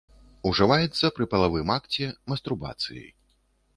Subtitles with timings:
[0.51, 3.05] Ужываецца пры палавым акце, мастурбацыі.